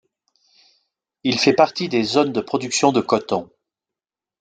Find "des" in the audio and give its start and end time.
1.87-2.01